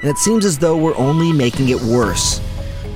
[0.00, 2.40] and it seems as though we're only making it worse.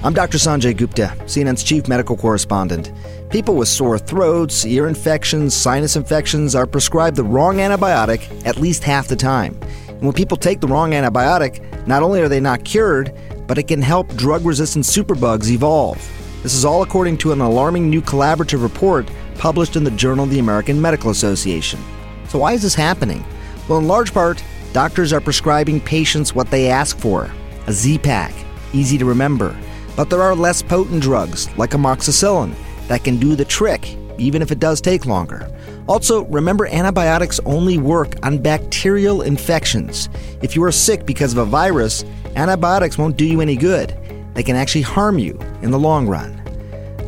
[0.03, 0.39] I'm Dr.
[0.39, 2.93] Sanjay Gupta, CNN's chief medical correspondent.
[3.31, 8.85] People with sore throats, ear infections, sinus infections are prescribed the wrong antibiotic at least
[8.85, 9.59] half the time.
[9.89, 13.15] And when people take the wrong antibiotic, not only are they not cured,
[13.47, 15.99] but it can help drug resistant superbugs evolve.
[16.43, 19.09] This is all according to an alarming new collaborative report
[19.39, 21.81] published in the Journal of the American Medical Association.
[22.29, 23.25] So, why is this happening?
[23.69, 24.43] Well, in large part,
[24.75, 27.31] doctors are prescribing patients what they ask for
[27.69, 28.35] a Z-Pak,
[28.75, 29.57] easy to remember.
[29.97, 32.53] But there are less potent drugs, like amoxicillin,
[32.89, 35.49] that can do the trick, even if it does take longer.
[35.87, 40.09] Also, remember antibiotics only work on bacterial infections.
[40.43, 43.97] If you are sick because of a virus, antibiotics won't do you any good.
[44.35, 46.43] They can actually harm you in the long run.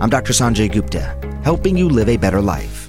[0.00, 0.32] I'm Dr.
[0.32, 2.85] Sanjay Gupta, helping you live a better life.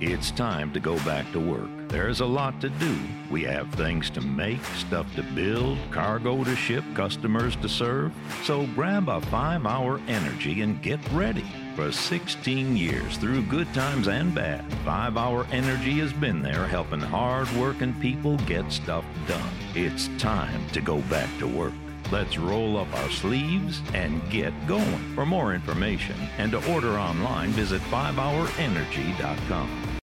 [0.00, 1.68] It's time to go back to work.
[1.88, 2.96] There's a lot to do.
[3.32, 8.12] We have things to make, stuff to build, cargo to ship, customers to serve.
[8.44, 11.44] So grab a five hour energy and get ready.
[11.74, 17.00] For 16 years, through good times and bad, 5 Hour Energy has been there helping
[17.00, 19.50] hard working people get stuff done.
[19.74, 21.74] It's time to go back to work.
[22.10, 25.14] Let's roll up our sleeves and get going.
[25.14, 29.88] For more information and to order online, visit 5hourenergy.com.